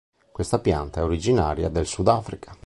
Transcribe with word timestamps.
Questa 0.31 0.57
pianta 0.57 1.01
è 1.01 1.03
originaria 1.03 1.69
del 1.69 1.85
Sudafrica. 1.85 2.57